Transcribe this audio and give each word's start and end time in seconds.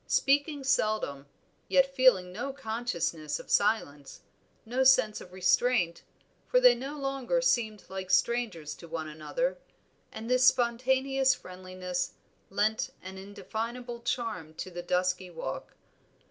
Speaking 0.07 0.63
seldom, 0.63 1.27
yet 1.67 1.93
feeling 1.95 2.31
no 2.31 2.53
consciousness 2.53 3.39
of 3.39 3.51
silence, 3.51 4.21
no 4.65 4.83
sense 4.83 5.21
of 5.21 5.31
restraint, 5.31 6.01
for 6.47 6.59
they 6.59 6.73
no 6.73 6.97
longer 6.97 7.39
seemed 7.39 7.83
like 7.87 8.09
strangers 8.09 8.73
to 8.77 8.87
one 8.87 9.07
another, 9.07 9.59
and 10.11 10.27
this 10.27 10.47
spontaneous 10.47 11.35
friendliness 11.35 12.13
lent 12.49 12.89
an 13.03 13.19
indefinable 13.19 14.01
charm 14.01 14.55
to 14.55 14.71
the 14.71 14.81
dusky 14.81 15.29
walk. 15.29 15.75